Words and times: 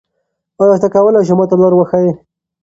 آیا 0.61 0.75
ته 0.81 0.87
کولای 0.93 1.23
ېې 1.29 1.33
ما 1.37 1.45
ته 1.49 1.55
لاره 1.61 1.75
وښیې؟ 1.77 2.11